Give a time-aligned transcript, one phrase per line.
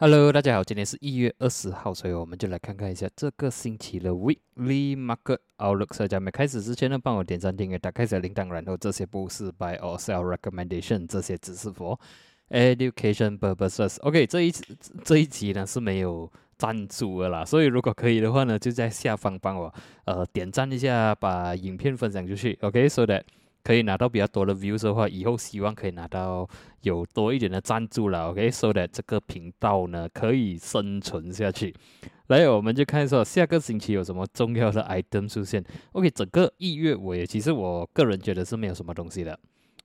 [0.00, 6.06] Hello，大家好，今天是一月二十号，所以我们就来看看一下这个星期的 Weekly Market Outlook。
[6.06, 11.98] 在没开始之前呢，帮我点赞、订阅、打开小铃铛，然后这些不是 Buy or Sell Recommendation，这些只是 for
[12.48, 14.00] Education purposes。
[14.02, 14.54] OK，这一
[15.02, 19.74] 这一集呢是没有赞助的啦，所以如果可以的话呢，就在下方帮我
[20.04, 22.56] 呃点赞一下，把影片分享出去。
[22.62, 23.24] OK，so that
[23.68, 26.48] 可以拿到比较多的 views 的话，以后希望可以拿到
[26.80, 31.74] 有多一点的赞助了，OK，so that 这个频道呢可以生存下去。
[32.28, 35.62] 来，我们就看一下下个星期有什么重要的 item 出现。
[35.92, 39.38] OK，整个一月尾，其实我个人觉得是没有什么东西的。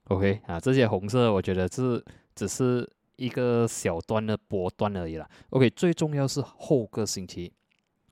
[0.04, 2.02] OK，啊，这些红色我觉得是
[2.34, 5.28] 只是一个小段的波段而已啦。
[5.50, 7.52] OK，最重要是后个星期。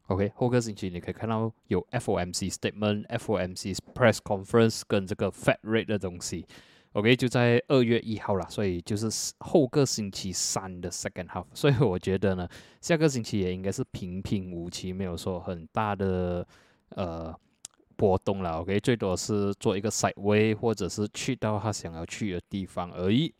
[0.08, 6.46] OK，后个星期你可以看到有 FOMC statement、FOMC press conference 跟这个 Fed rate 的东西。
[6.92, 11.46] OK，就在二月一号了，所以就是后个星期三的 second half。
[11.54, 12.46] 所以我觉得呢，
[12.82, 16.46] 下个星期也应该是平平无奇，没有说很大的
[16.90, 17.34] 呃
[17.96, 18.60] 波动了。
[18.60, 23.32] OK，最多是做一个 sideway，或者是去到他想要去的地方而已。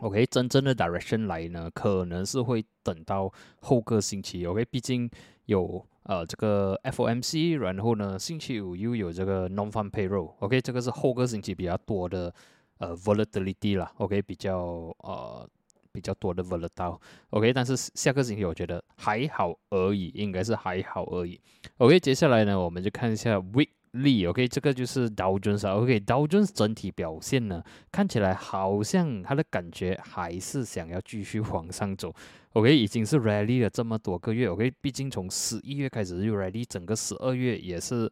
[0.00, 4.44] OK，真正的 direction 来呢，可能是会等到后个星期。
[4.44, 5.08] OK，毕竟
[5.46, 5.84] 有。
[6.04, 12.34] 呃，这个 FOMC，然后呢，星期五又有这个 Non-Farm Payroll，OK，这个是后个星期比较多的
[12.78, 14.58] 呃 Volatility 啦，OK，比较
[14.98, 15.48] 呃
[15.92, 21.40] 比较多的 Volatile，OK，但是下个星期我觉得还好而已，应该是还好而已
[21.76, 23.68] ，OK，接下来呢，我们就看一下 Week。
[23.92, 32.14] 力，OK，这个就是道琼斯，OK，道琼斯整体表现呢，看起来好像它的感觉还是想要继续 往上走
[32.54, 38.10] ，OK，已经是 rally 了这么多个月，OK，毕竟从十一月开始就 rally，整个十二月也是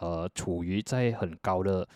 [0.00, 1.88] 呃处于在很高的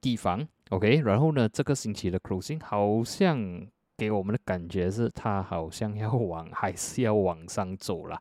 [0.00, 3.66] 地方，OK，然后呢，这个星期的 closing 好像
[3.98, 8.18] 给我们的感觉是它好像要往还是要往上走了。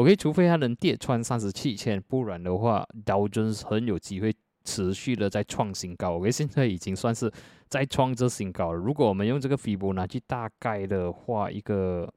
[0.00, 4.34] OK，除非它能跌穿三十七千，不然的话，道琼斯很有机会
[4.64, 6.16] 持续的在创新高。
[6.16, 7.30] OK，现在已经算是
[7.68, 8.78] 在创这新高了。
[8.78, 12.10] 如果我们用这个 Fib 拿去大概的话，一个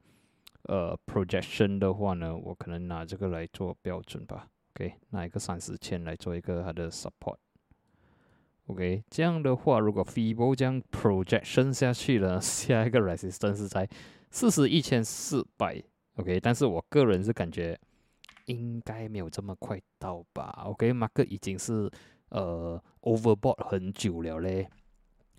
[0.62, 4.46] 呃 projection 的话呢，我可能拿这个来做标准吧。
[4.72, 7.36] OK，拿一个三十千来做一个它的 support。
[8.68, 13.86] OK，这样的话，如果 Fib 这样 projection 下去了， 下一个 resistance 是在
[14.30, 15.82] 四十一千四百。
[16.16, 17.76] OK，但是我个人是感觉
[18.46, 20.62] 应该没有这么快到吧。
[20.64, 21.90] OK，马克已经是
[22.28, 24.68] 呃 overbought 很久了嘞，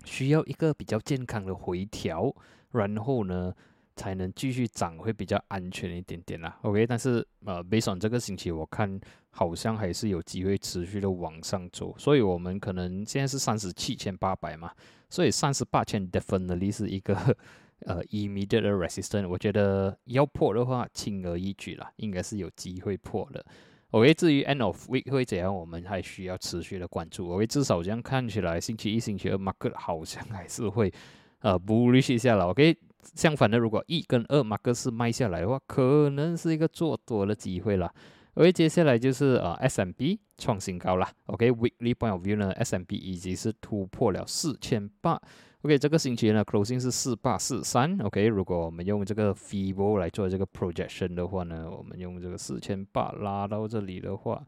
[0.04, 2.36] 需要一个比较健康的回调，
[2.72, 3.54] 然后呢
[3.96, 6.60] 才能继续涨，会比较安全一点点啦。
[6.64, 9.00] OK，但是呃，based on 这个星期我看
[9.30, 14.72] 好像还是有机会持续的往上走，所以我们可能现在是三十七千八百嘛，
[15.10, 17.38] 所以三十八千 definitely 是一个。
[17.82, 23.46] 呃，immediate resistance，我觉得要破的话轻而易举啦，应该是有机会破的。
[23.92, 27.30] OK，至于 end of week 会怎样，我们还需要持续的关注。
[27.32, 30.92] OK，至少这样看起来，星期一、星期二 market 好像还是会
[31.40, 32.48] 呃 bullish 一下了。
[32.48, 32.76] OK，
[33.14, 37.94] 相反的，如果一跟二 market 是卖下来的话，可能是一个做多的机会了。
[38.36, 41.10] OK，接下来就是呃 SMB 创新高啦。
[41.28, 45.18] OK，weekly point of view 呢，SMB 已经是突破了四千八。
[45.62, 47.98] OK，这个星期呢，closing 是四八四三。
[48.02, 54.46] OK，如果我们用这个 Fibo 来做这个 projection 的话呢，我们用这个四千八拉到这里的话，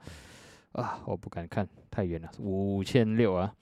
[0.74, 3.54] 啊，我不敢看，太远了，五千六啊。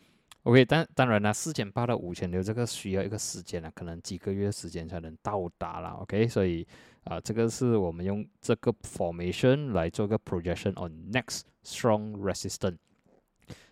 [0.45, 5.89] OK，但当然了，四千八到五千六这个需要一个时间啊，可能几个月时间才能到达了。
[6.01, 6.65] OK，所以
[7.03, 12.77] 啊，这个是我们用这个 formation 来做个 projection on next strong resistance。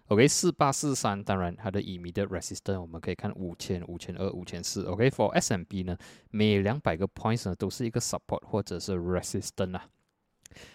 [0.08, 4.84] OK，四八四三，当然它的 immediate resistance 我们可以看五千、五千二、五千四。
[4.86, 5.96] OK，for SMB 呢，
[6.32, 9.88] 每两百个 points 呢都是一个 support 或者是 resistance 啊。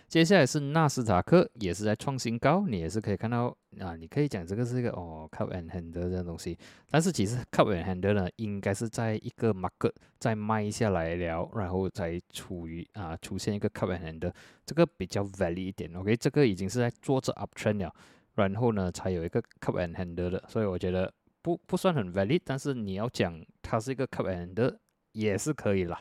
[0.06, 6.58] 接下来是纳斯达克，也是在创新高，你也是可以看到啊，你可以讲这个是一个哦 cup and handle 这样东西，
[6.90, 14.32] 但是其实 cup and handle 呢，应该是在一个 market 再卖下来了，然后才处于啊出现一个 cup and handle，
[14.64, 15.92] 这个比较 valid 一点。
[15.94, 17.94] OK，这个已经是在做着 uptrend 了。
[18.34, 24.76] 然后呢，才有一个 cup and handle 的，所以我觉得不不算很 valid，但是你要讲它是一个 cup and handle
[25.10, 26.00] 也是可以啦。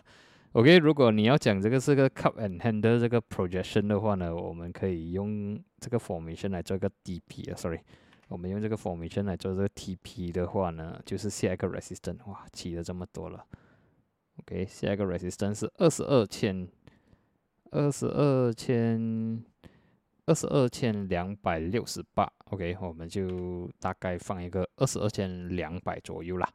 [0.53, 7.79] OK，如果你要讲这个是个 cup and handle 这个 projection 的话呢，我们可以用这个 formation 来做一个 DP 啊，sorry，
[8.27, 13.45] 我们用这个 formation 来做这个 TP 的话呢，就是下一个 resistance，哇，起了这么多了。
[14.39, 16.67] OK，下一个 resistance 是二十二千，
[17.71, 19.43] 二十二千。
[20.29, 26.45] 二十二千两百六十八，OK，我们就大概放一个二十二千两百左右啦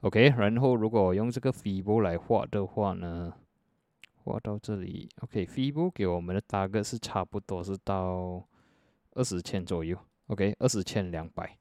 [0.00, 0.28] ，OK。
[0.36, 3.32] 然后如果用这个 Fibo 来画的话呢，
[4.24, 8.44] 画到这里，OK，FIBO 给我们的大概是差不多是到
[9.12, 9.96] 二十千左右
[10.26, 11.56] ，OK，二十千两百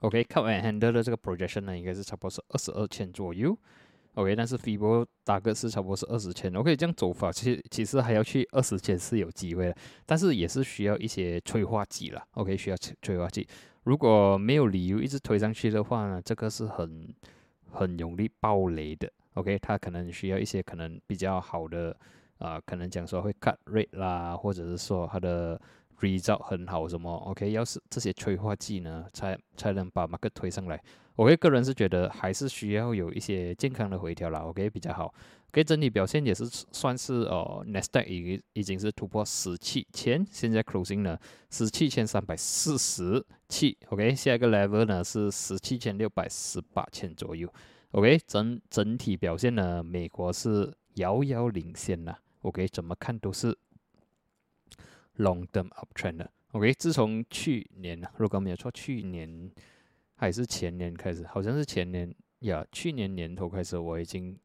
[0.00, 3.54] ，OK，Cup and Handle 的这个 projection 呢，应该是差不多是二十二千左右
[4.14, 9.76] ，OK，但是 FIBO 大概是差不多是二十千，OK，这样走法其实其实还要去二十千是有机会的，
[10.06, 13.46] 但是也是需要一些催化剂了，OK，需要催催化剂，
[13.88, 17.08] 如果没有理由一直推上去的话呢，这个是很
[17.72, 19.10] 很容易爆雷的。
[19.32, 21.96] OK，它可能需要一些可能比较好的，
[22.36, 25.58] 啊，可能讲说会 cut rate 啦，或者是说它的
[26.00, 30.78] result 很好什么，OK，要是这些催化剂呢，才才能把 market 推上来。
[31.18, 35.12] 我个人是觉得还是需要有一些健康的回调啦，OK 比较好。
[35.48, 41.18] OK，整体表现也是算是哦 n e s t a q 已已经是突破十七千，现在 closing 呢
[41.50, 47.52] 十七千三百四十七，OK，下一个 level 呢是十七千六百十八千左右。
[47.90, 52.14] OK，整整体表现呢，美国是遥遥领先呐。
[52.42, 53.58] OK，怎么看都是
[55.16, 56.30] long term uptrend 的。
[56.52, 59.50] OK，自从去年，如果没有错，去年
[60.18, 64.38] 还是前年开始，好像是前年呀，去年年头开始，我已经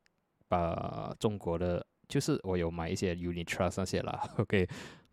[0.48, 4.24] 把中国的，就是我有买一些 Unit Trust 那些啦。
[4.38, 4.66] OK，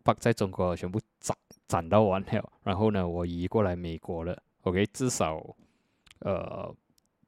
[0.04, 1.36] 把在中国全部攒
[1.66, 4.40] 攒到完了，然后呢，我移过来美国了。
[4.62, 5.56] OK，至少
[6.20, 6.72] 呃。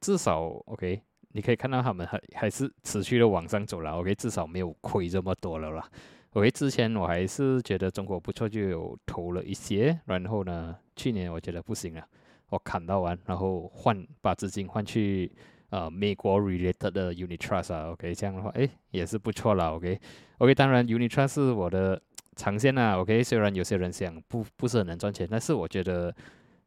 [0.03, 5.89] 至少，OK，你可以看到他们还还是持续的往上走了，OK，至少没有亏这么多了啦。
[6.31, 12.05] OK，之前我还是觉得中国不错，就有投了一些，然后呢，去年我觉得不行了，
[12.53, 15.33] 我砍到完，然后换把资金换去
[15.71, 22.01] 呃美国 related 的 Unit Trust 啊，OK，这样的话，哎，也是不错了，OK，OK，当然 Unit Trust 是我的
[22.37, 26.15] 长线啊，OK，虽然有些人想不不是很能赚钱，但是我觉得。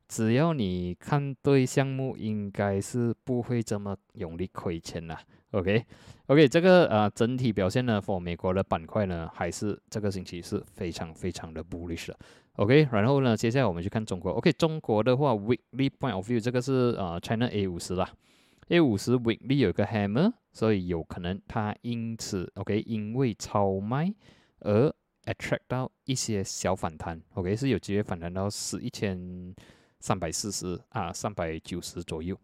[0.08, 5.20] 只要你看对项目，应该是不会这么容易亏钱啦。
[5.50, 12.20] OK，OK，这个呃整体表现呢，for 美国的板块呢，还是这个星期是非常非常的 bullish 的。
[12.56, 14.32] OK，然后呢，接下来我们去看中国。
[14.32, 18.10] OK，中国的话，weekly point of view，这个是呃 China A 五十啦。
[18.70, 24.14] A 五十 weekly 有一个 hammer，所以有可能它因此 OK，因为超卖
[24.60, 24.94] 而
[25.26, 27.22] attract 到一些小反弹。
[27.34, 29.54] OK，是有机会反弹到十一千。
[30.02, 32.38] 三百四十啊，三百九十左右。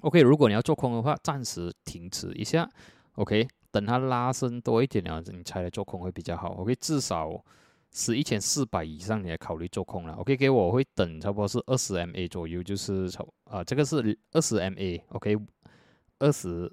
[0.00, 2.68] OK，如果你要做空的话，暂时停止一下。
[3.14, 6.56] OK，等它拉升多一点了，你才来做空会比较好。
[6.56, 7.42] OK，至少
[7.92, 10.14] 是一千四百以上，你来考虑做空了。
[10.14, 15.02] OK，给我会等差不多是二十 MA 左右，就是从啊，这个是二十 MA。
[15.08, 15.36] OK，
[16.18, 16.70] 二十。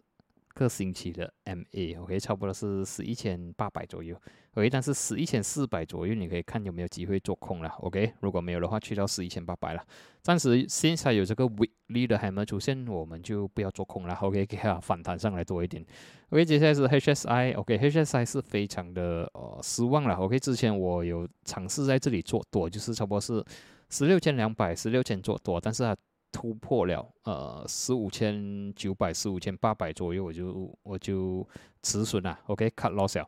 [0.58, 4.20] 个星期的 MA，OK，差不多是十一千八百左右
[4.58, 9.82] ，OK，但是十一千四百左右，你可以看有没有机会做空了，OK，如果没有的话，去到十一千八百了。
[10.24, 15.86] 暂时现在有这个 weekly 的还没出现，我们就不要做空了，OK，给它反弹上来多一点。
[16.32, 23.46] OK，接下来是 HSI，OK，HSI 是非常的呃失望了，OK，之前我有尝试在这里做多，就是差不多是
[23.90, 25.96] 十六千两百、十六千做多，但是它。
[26.30, 31.48] 突破了呃十五千九百十五千八百左右，我就我就
[31.82, 33.26] 止损了，OK，cut loss 了。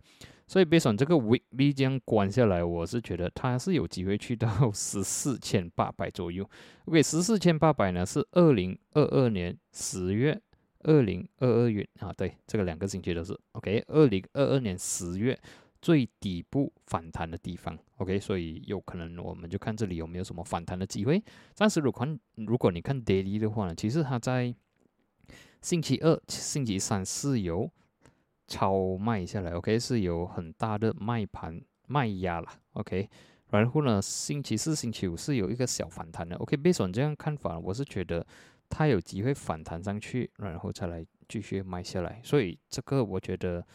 [0.50, 6.44] 所以别算这个 weekly 这样关下来，我是觉得它是有机会去到 十四千八百左右。
[6.86, 10.42] OK，十四千八百呢是二零二二年十月，
[10.80, 15.40] 二零二二月啊，对，这个两个星期都是 OK，二零二二年十月。
[15.82, 21.24] 最底部反弹的地方，OK，所以有可能我们就看这里有没有什么反弹的机会。
[21.54, 24.54] 暂时如果如果你看 daily 的话呢，其实它在
[25.62, 27.72] 星期二、星期三是有
[28.50, 33.08] 超卖下来，OK，是有很大的卖盘卖压了，OK。
[33.52, 36.58] 然后呢，星期四、星期五是有一个小反弹的，OK。
[36.58, 38.26] 贝总这样看法，我是觉得
[38.68, 42.20] 它有机会反弹上去，然后再来继续卖下来。
[42.24, 43.66] 所以这个我觉得。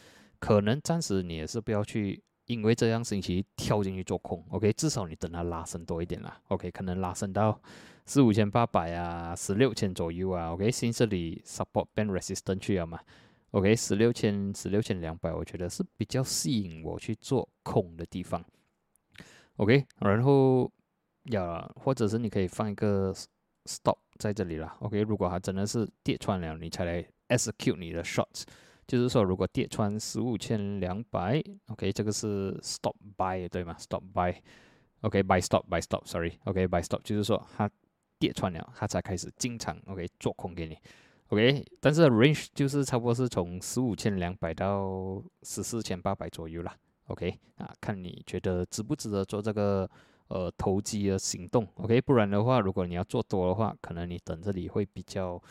[0.41, 4.71] 可能暂时你也是不要去，因为这样星期跳进去做空，OK？
[4.75, 6.71] 至少你等它拉升多一点啦，OK？
[6.71, 7.59] 可能拉升到
[8.05, 10.71] 四五千八百啊，十六千左右啊，OK？
[10.71, 13.01] 新这里 support band resistance 去了嘛
[13.55, 13.77] ，OK？
[13.77, 18.45] 十六千、十六千两百，我觉得是比较吸引我去做空的地方
[19.57, 19.87] ，OK？
[20.01, 20.69] 然后
[21.31, 23.15] 呀，或者是你可以放一个
[23.65, 25.03] stop 在这里啦，OK？
[25.03, 28.43] 如果它真的是跌穿了，你才来 execute 你的 shots。
[28.87, 37.71] 就是说，如果跌穿十五千两百，OK，这个是 stop buy 对吗？stop buy，OK，buy stop，buy stop，sorry，OK，buy stop，就是说它
[38.19, 40.77] 跌穿了，它才开始进场，OK，做空给你
[41.35, 46.75] ，OK，但是 range 就是差不多是从十五千两百到十四千八百左右啦
[47.09, 49.89] ，OK，啊，看你觉得值不值得做这个
[50.29, 55.43] 呃投机的行动，OK，不然的话，如果你要做多的话，可能你等这里会比较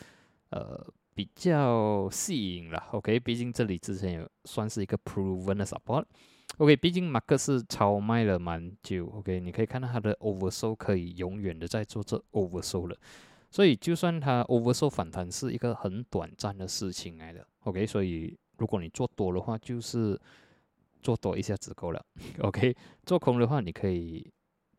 [0.49, 0.83] 呃。
[1.15, 12.97] 比较吸引了，OK，毕竟这里之前有算是一个 proven 的 support，OK，毕竟马克是超卖了蛮久，OK，你可以看到它的 oversold 可以永远的在做这 oversold 了，
[13.53, 20.19] 所以就算它 oversold 反弹是一个很短暂的事情来的，OK，所以如果你做多的话，就是
[21.03, 22.03] 做多一下子够了，
[22.41, 24.27] OK，做空的话你可以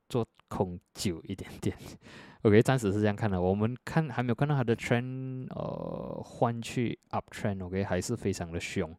[0.08, 1.76] 做空久一点点。
[2.42, 3.40] OK，暂时是这样看的。
[3.40, 8.92] 我们看还没有看到它的 trend，呃，换去 up trend，OK，还是非常的凶。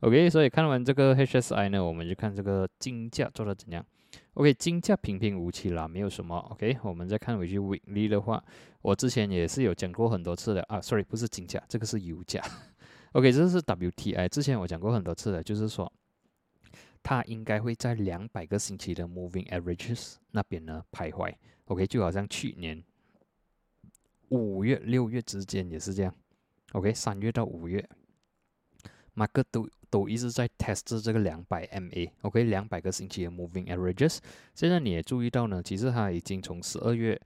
[0.00, 3.84] OK，所以看完这个 HSI 呢，我们就看这个金价做的怎样。
[4.34, 6.36] OK，金价平平无奇啦，没有什么。
[6.50, 8.42] OK，我们再看回去 weekly 的话，
[8.82, 12.42] 我之前也是有讲过很多次的啊，sorry，不是金价，这个是油价。
[13.12, 15.92] OK，这是 WTI，之前我讲过很多次的，就是说
[17.02, 21.34] 它应该会在两百个星期的 moving averages 那边呢徘徊。
[21.66, 22.82] OK，就好像去年
[24.28, 26.14] 五月、六月之间也是这样。
[26.72, 27.84] OK，三月到五月，
[29.14, 32.10] 马克都都一直在 test 这个两百 MA。
[32.22, 34.18] OK，两百个星期的 moving averages。
[34.54, 37.20] 现在你也注意到呢，其实它已经从十二月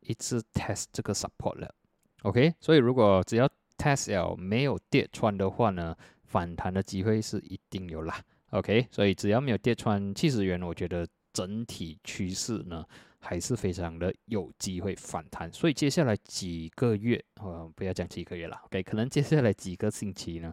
[0.00, 1.74] 一直 test 这个 support 了。
[2.22, 3.48] OK，所以如果只要
[3.78, 8.22] test 了没有跌穿的话呢，反弹的机会是一定有啦。
[8.50, 12.84] OK，所以只要没有跌穿七十元，我觉得整体趋势呢。
[13.22, 20.50] 还是非常的有机会反弹，所以接下来几个月，呃，不要讲几个月了，OK，可能接下来几个星期呢，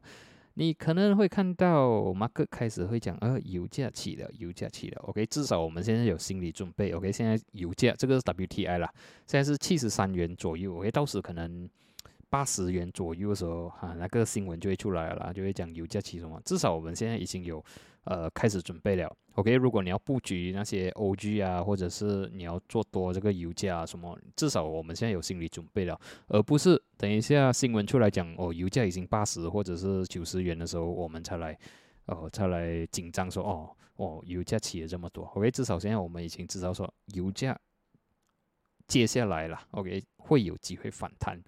[0.57, 8.91] 你可能会看到马克开始会讲，呃，油价起了，油价起了，OK，至少我们现在有心理准备，OK，现在油价这个是 WTI 啦，
[9.27, 11.69] 现在是七十三元左右，OK，到时可能
[12.27, 17.63] 八十元左右的时候，哈，那个新闻就会出来了，就会讲油价起什么，至少我们现在已经有。
[18.09, 19.13] 呃，开始准备了。
[19.37, 31.55] OK，如果你要布局那些 OG 啊，或者是你要做多这个油价啊什么，至少我们现在有心理准备了，而不是等一下新闻出来讲哦，油价已经八十或者是九十元的时候，我们才来，
[32.07, 35.23] 哦，才来紧张说哦哦，油价起了这么多。
[35.35, 37.55] OK，至少现在我们已经知道说油价
[38.87, 41.39] 接下来了，OK 会有机会反弹。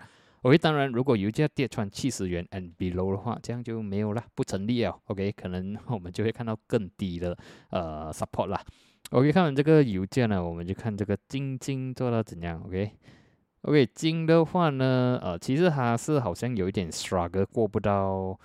[0.42, 4.98] OK，当然，如果油价跌穿七十元 and below 的话，这样就没有了，不成立了。
[5.06, 7.38] OK，可能我们就会看到更低的
[7.72, 8.64] 呃 support 啦。
[9.12, 12.62] OK，看完这个油价呢，我们就看这个金金做到怎样。
[12.66, 18.40] OK，OK，金的话呢，呃，其实它是好像有一点 struggle 过不到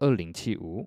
[0.00, 0.86] 二零七五、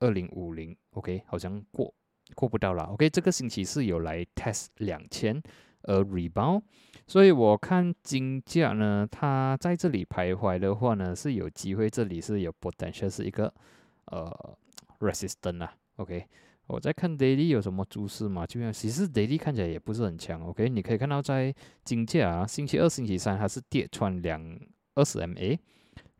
[0.00, 0.76] 二零五零。
[0.90, 1.94] OK，好像过
[2.34, 2.84] 过不到了。
[2.84, 5.42] OK，这个星期是有来 test 两千
[5.82, 6.62] 呃 rebound。
[7.06, 13.52] 所以我看金价呢，它在这里徘徊的话呢，是有机会，这里是有 potential 是一个
[14.06, 14.56] 呃
[15.00, 15.74] resistance 啊。
[15.96, 16.26] OK，
[16.68, 18.58] 我在看 daily 有什么蛛丝马迹？
[18.72, 20.40] 其实 daily 看起来也不是很强。
[20.46, 24.40] OK，你可以看到在金价啊，星期二、星期三它是跌穿两
[24.94, 25.58] 二十 MA，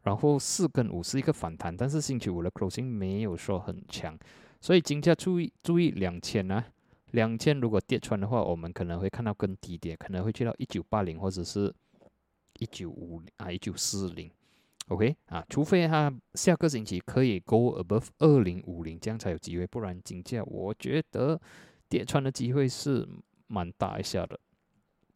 [0.03, 4.19] 然后四跟五是一个反弹，但是星期五的 closing 没有说很强，
[4.61, 6.65] 所以金价注意注意两千啊。
[7.13, 11.73] 两千如果跌穿的话，我们可能会看到更低点，可能会去到一九八零或者是
[12.59, 14.31] 一九五零啊，一九四零
[14.89, 21.41] ，OK 啊，除非它下个星期可以 go above 二零五零，这样才有机会，不然金价我觉得
[21.89, 23.07] 跌穿的机会是
[23.47, 24.41] 蛮大一下的。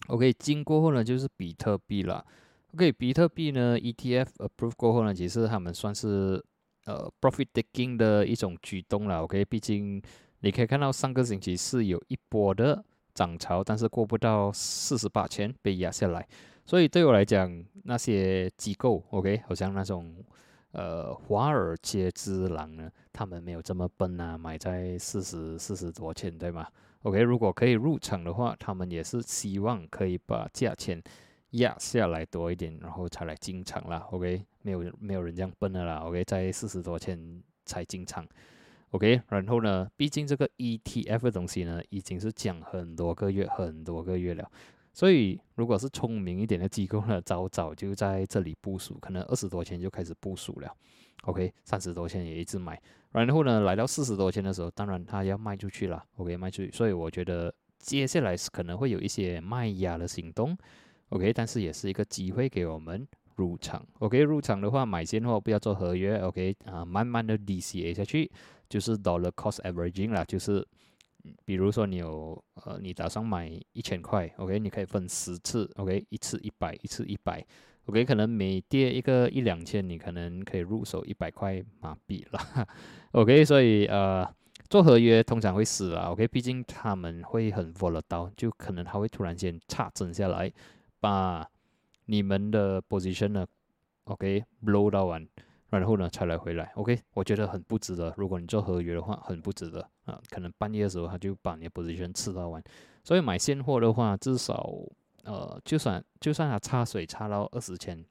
[0.08, 2.26] OK，金过后呢就是比特币了。
[2.74, 6.44] OK，比特币呢 ETF approve 过后呢，其实他们算是
[6.84, 9.22] 呃 profit taking 的一种举动了。
[9.22, 10.02] OK，毕竟。
[10.40, 16.26] 你可以看到上个星期是有一波的涨潮，但是过不到四十八千被压下来。
[16.64, 20.14] 所以对我来讲，那些机构，OK，好像那种
[20.72, 26.66] 呃华尔街之狼呢，他们没有这么笨啊，买在四十四十多千，对吗
[27.02, 31.00] ？OK，如果可以入场的话，他们也是希望可以把价钱
[31.50, 34.04] 压下来多一点，然后才来进场啦。
[34.10, 35.98] OK，没有没有人这样笨的啦。
[36.00, 38.26] OK，在四十多千才进场。
[38.96, 39.86] OK，然后呢？
[39.94, 44.50] 毕竟这个 ETF 的东西呢，已经是讲很多个月、很多个月了。
[44.94, 50.74] 所以，如果是聪明一点的机构呢，早早就在这里部署，可能二十多钱就开始部署了。
[51.24, 52.80] OK，三十多钱也一直买。
[53.10, 56.02] 然后呢，来到四十多钱的时候，当然它要卖出去了。
[56.16, 56.70] OK，卖出去。
[56.70, 60.56] 所以我觉得接下来是可能会有一些卖压的行动。
[61.10, 63.86] OK，但是也是一个机会给我们入场。
[64.00, 66.16] OK，入场的话买现货不要做合约。
[66.18, 68.30] OK，啊，慢慢的 DCA 下去。
[68.68, 70.66] 就是 dollar cost averaging 啦，就是
[71.44, 77.46] 比如说你有呃，你打算买一千块，OK，你可以分十次，OK，一次一百，一次一百
[77.84, 82.66] ，OK，可能每跌一个一两千，你可能可以入手一百块马币了，
[83.12, 84.28] OK，所以呃，
[84.68, 90.52] 做合约通常会死啦，OK，毕竟他们会很 volatile，就可能他会突然间差增下来，
[90.98, 91.48] 把
[92.06, 93.46] 你们的 position 呢
[94.04, 95.26] OK，blow 到完，
[95.68, 98.14] 然后呢才来回来，OK，我觉得很不值得。
[98.16, 102.62] 如果你做合约的话，很不值得啊，可能半夜的时候他就把你的 position 吃到完。
[103.04, 104.72] 所以买现货的话，至少
[105.24, 108.04] 呃，就算就算它差水差到二十千，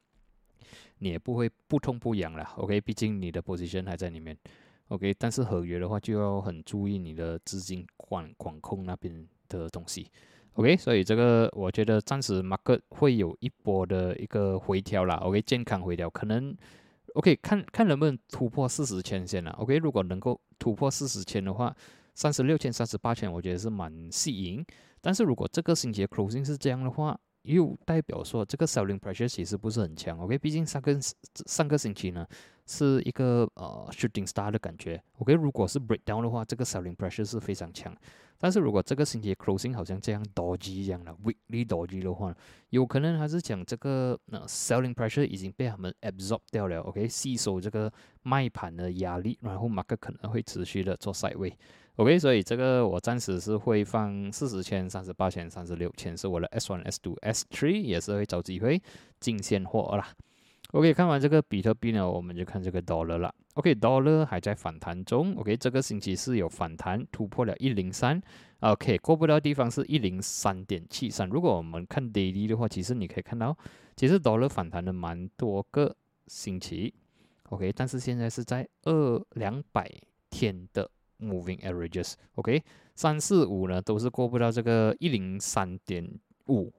[0.97, 4.37] 你也不会不痛不痒了，OK，毕竟你的 position 还在里面
[4.89, 5.13] ，OK。
[5.17, 10.11] 但是合约的话，就要很注意你的资金管管控那边的东西。
[10.55, 16.55] OK，所以这个我觉得暂时 market 会有一波的一个回调啦，OK，健康回调，可能
[17.13, 21.75] OK 看看能不能突破四十千先了，OK，如果能够突破四十千的话，
[22.13, 24.65] 三十六千、三十八千，我觉得是蛮吸引。
[25.01, 30.97] 但是如果这个星期的 closing 是这样的话，又代表说这个 selling pressure 其实不是很强，OK，毕竟上个
[31.45, 32.25] 上个星期呢
[32.67, 37.95] 是一个呃 shooting star 的感觉，OK，如果是 breakdown 的话，这个 selling pressure 是非常强。
[38.37, 42.35] 但是如果这个星期 closing 好像这样 dodgy 一样的 weekly dodgy 的话，
[42.69, 47.91] 有可能还是讲这个呃 selling pressure 已经被他们 absorb 掉了，OK，吸收这个
[48.23, 58.81] 卖盘的压力，然后 market 可能会持续的做 sideway，OK，所以这个我暂时是会放四十千、三十八千、三十六千是我的 S one、S two、S three 也是会找机会
[59.21, 60.09] 进现货啦。
[60.71, 63.33] OK，看完这个比特币呢，我们就看这个 dollar 了。
[63.53, 65.33] OK，dollar 还在反弹中。
[65.37, 68.21] OK，这个星期是有反弹，突破了一零三。
[68.59, 71.29] OK，过不到地方是一零三点七三。
[71.29, 73.57] 如果我们看 daily 的话，其实你可以看到，
[73.95, 75.95] 其实 dollar 反弹了蛮多个
[76.27, 76.93] 星期。
[77.49, 79.89] OK，但是现在是在二两百
[80.29, 82.15] 天的 moving averages。
[82.33, 82.61] OK，
[82.95, 86.05] 三四五呢都是过不到这个一零三点
[86.47, 86.73] 五。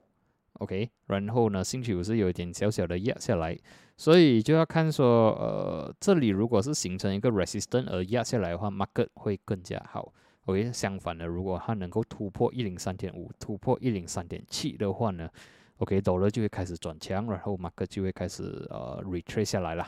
[0.59, 3.55] OK，然后呢，星期五是有一点小小的压下来，
[3.95, 10.11] 所以就要看说，呃，这里如果是形成一个 resistance 而压下来的话，market 会更加好。
[10.45, 15.29] OK，相反的，如果它能够突破一零三点五，突破一零三点七的话呢
[15.77, 19.87] ，OK，dollar 就会开始转强，然后 market 就会开始呃 retreat 下来了。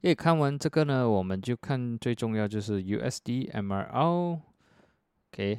[0.00, 4.40] 诶，看完这个呢，我们就看最重要就是 USD MRO，OK，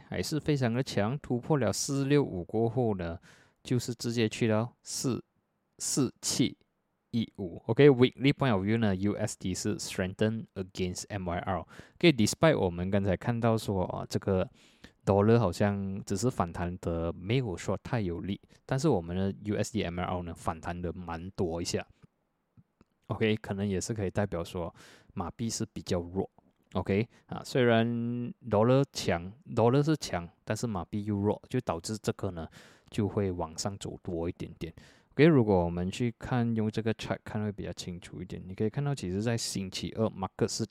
[0.09, 3.17] 还是非常的强，突破了四六五过后呢。
[3.65, 5.21] 就是直接去到四
[5.79, 6.55] 四七
[7.09, 14.47] 一五，OK，weekly point of view 呢，USD 是 strengthen against MYR，OK，despite 我们刚才看到说啊，这个
[15.03, 21.85] dollar 好像只是反弹的没有说太有力，但是我们的 USD MYR 呢反弹的蛮多一下
[23.07, 24.73] ，OK，可能也是可以代表说
[25.13, 26.29] 马币是比较弱
[26.73, 27.87] ，OK，啊，虽然
[28.49, 32.47] dollar 强，dollar 是强，但是马币又弱，就导致这个呢。
[32.89, 34.73] 就会往上走多一点点。
[35.13, 38.41] OK，如果我们去看用这个 chart 看会比较清楚一点。
[38.45, 40.65] 你可以看到，其实在星期二，market 是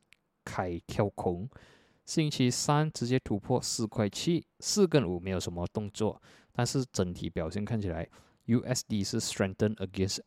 [0.45, 1.49] 开跳空，
[2.05, 6.21] 星期三直接突破四块七，四跟五没有什么动作，
[6.53, 8.07] 但是整体表现看起来
[8.47, 10.19] ，USD 是 strengthen against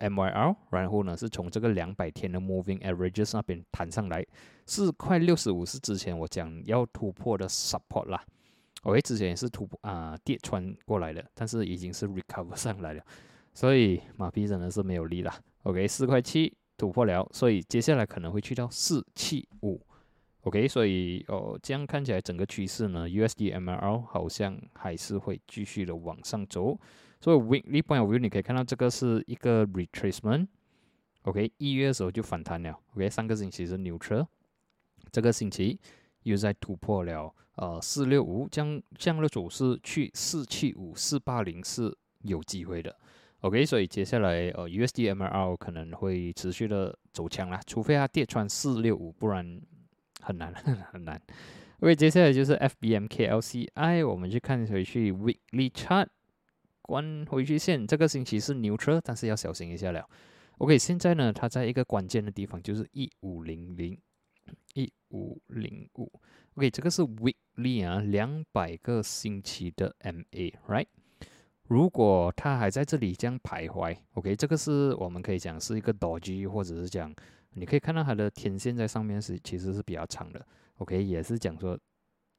[0.00, 4.26] MYR，然后呢是从这个两百天的 moving averages 那边弹上来，
[4.66, 8.24] 四块六十五是之前我讲要突破的 support 啦。
[8.84, 13.02] OK，之前也是突破啊跌穿过来的，但是已经是 recover 上来了，
[13.52, 15.34] 所以马币真的是没有力了。
[15.62, 19.80] OK，四块七突破了，所以接下来可能会去到四七五。
[20.42, 26.78] OK，所以哦这样看起来整个趋势呢，USD MRL 好像还是会继续的往上走。
[27.22, 30.48] 所以 Weekly Point View 你可以看到这个是一个 retracement。
[31.22, 32.78] OK，一月的时候就反弹了。
[32.94, 34.26] OK，上个星期是 neutral，
[35.10, 35.80] 这个星期
[36.24, 37.32] 又在突破了。
[37.56, 42.94] 呃，四六五将这样的走势去四七五、四八零是有机会的。
[43.42, 49.60] OK，所以接下来呃，USD MRL 可能会持续的走强啦，除非它跌穿四六五，不然
[50.20, 50.52] 很难
[50.90, 51.20] 很难。
[51.78, 56.08] OK，接下来就是 FBMKLCI，我们去看回去 Weekly Chart，
[56.82, 60.08] 关回去线，这个星期是牛车，但是要小心一下了。
[60.58, 63.96] OK，现在呢，它在一个关键的地方，就是一五零零
[64.74, 66.10] 一五零五。
[66.54, 70.86] OK，这个是 weekly 啊，两百个星期的 MA，right？
[71.66, 77.12] 如果它还在这里这样徘徊，OK，这个是我们可以讲是一个舵机或者是讲
[77.54, 81.78] 你可以看到它的天线在上面是其实是比较长的，OK，也是讲说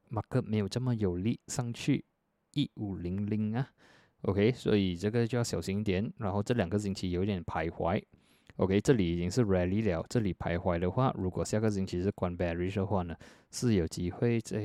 [0.07, 2.05] 马克没有这么有力上去
[2.53, 3.67] 一五零零啊
[4.21, 6.13] ，OK，所以这个就要小心一点。
[6.17, 8.01] 然后这两个星期有点徘徊。
[8.57, 10.05] OK，这里已经是 rally 了。
[10.09, 13.15] 这里徘徊的话，如果下个星期是关 bearish 的话呢，
[13.51, 14.59] 是有机会再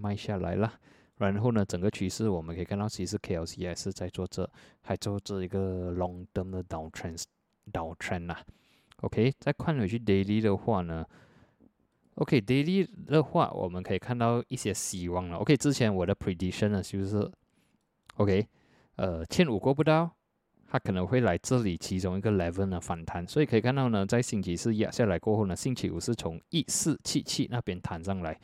[0.00, 0.72] 卖下来啦。
[1.16, 4.48] 然后呢，整个趋势我们可以看到，其实 KLC 还是在做这，
[4.82, 8.36] 还做这一个 long term 的 downtrend，downtrend 呐。
[8.98, 11.04] OK，再看回去 daily 的话呢
[12.14, 15.36] ，OK，daily 的话我们可以看到一些希望了。
[15.38, 17.30] OK，之前我的 prediction 呢就是
[18.16, 18.46] ，OK，
[18.96, 20.15] 呃，千五过不到。
[20.68, 28.38] 它可能会来这里其中一个 level 呢反弹，所以可以看到呢，在星期四压下来过后呢，星期五是从一四七七那边弹上来。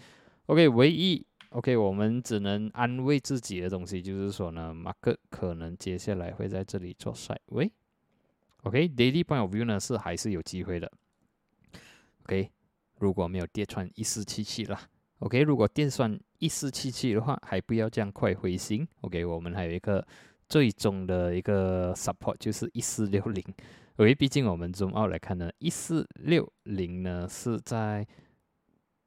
[0.46, 7.70] OK，唯一 OK，我们只能安慰自己的东西就是说呢，马克可能接下来会在这里做 side 喂。
[8.62, 10.90] OK，daily point of view 呢是还是有机会的。
[12.22, 12.50] OK，
[12.98, 14.80] 如果没有跌穿一四七七了
[15.18, 18.86] ，OK，如果跌穿一四七七的话，还不要这样快回心。
[19.00, 20.06] OK，我们还有一个。
[20.52, 23.42] 最终的一个 support 就是一四六零，
[23.96, 28.06] 因为毕竟我们中澳来看呢，一四六零呢是在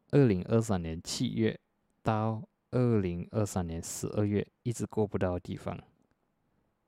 [0.09, 1.55] 二零二三年七月
[2.01, 5.79] 到二零二三年十二月一直过不到的地方。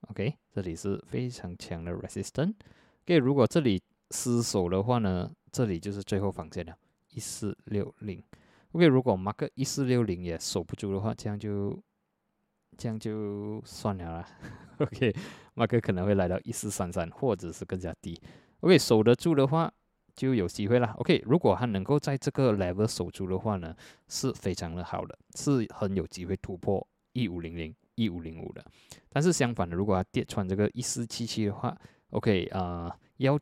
[0.07, 2.55] OK，这里是非常强的 resistance。
[3.03, 6.75] OK，如果这里失守的话呢，这里就是最后防线了，
[7.09, 8.23] 一四六零。
[8.71, 11.79] OK，如果 mark 一四六零也守不住的话，这样就。
[12.77, 14.27] 这样就算了啦。
[14.77, 15.13] OK，
[15.55, 18.19] 马克可能会来到一四三三，或者是更加低。
[18.59, 19.71] OK，守得住的话
[20.15, 20.93] 就有机会啦。
[20.99, 23.75] OK，如果他能够在这个 level 守住的话呢，
[24.07, 28.63] 是非常的好的，是很有机会突破一五零零、一五零五的。
[29.09, 31.75] 但是相反的，如果他跌穿这个一四七七的话
[32.11, 33.39] ，OK 啊，要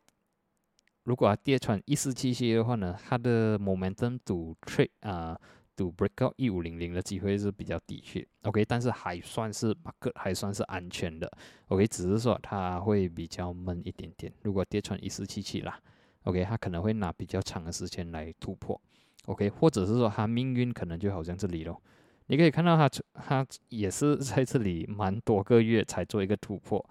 [1.03, 5.39] 如果他跌穿一四七七的话呢，它的 momentum to trade 啊。
[5.75, 11.31] Do breakout 一五零零的机会是比较低些，OK，但是还算是 market 还算是安全的
[11.67, 14.31] ，OK，只是说它会比较闷一点点。
[14.43, 15.79] 如果跌穿一四七七啦
[16.23, 18.79] ，OK，它可能会拿比较长的时间来突破
[19.25, 21.81] ，OK，或者是说它命运可能就好像这里咯，
[22.27, 26.83] 你可以看到它它也是在这里蛮多个月才做一个突破。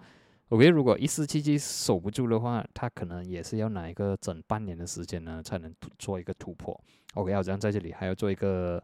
[0.49, 6.79] OK，如果一四七七守不住的话，它可能也是要拿一个整半年的时间呢，才能做一个突破。
[7.15, 8.81] OK，好像在这里还要做一个，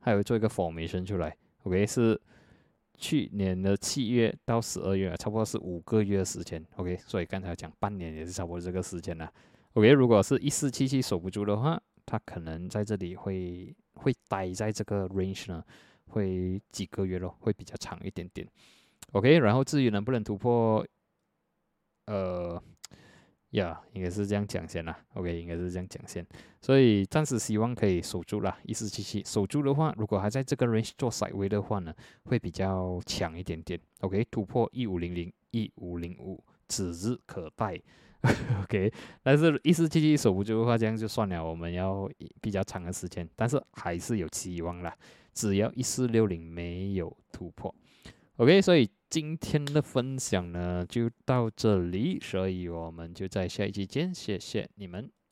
[0.00, 1.34] 还要做一个 formation 出来。
[1.62, 2.20] OK，是
[2.98, 6.62] 去年的七月到十二月，差不多是五个月的时间。
[6.76, 9.32] OK，所以刚才讲半年也是差不多这个时间了。
[9.72, 15.64] OK，如果是一四七七守不住的话，它可能在这里会会待在这个 range 呢，
[16.08, 18.46] 会几个月咯，会比较长一点点。
[19.12, 20.86] OK，然后至于能不能突破？
[22.08, 22.62] 呃，
[23.50, 24.98] 呀，应该是这样讲先啦。
[25.14, 26.26] OK，应该是这样讲先。
[26.62, 31.94] 所以暂时希望可以守住啦，一四七七守住的话，如果还在这个 range 做 side way 的话呢，
[32.24, 33.78] 会比较强一点点。
[34.00, 37.78] OK，突破一五零零、一五零五指日可待。
[38.64, 38.92] OK，
[39.22, 41.44] 但是一四七七守不住的话，这样就算了。
[41.44, 44.96] 我们要比较长的时间，但是还是有期望啦。
[45.34, 47.72] 只要一四六零没有突破。
[48.38, 55.17] OK，所以今天的分享呢就到这里，所以我们就在下一期见，谢谢你们。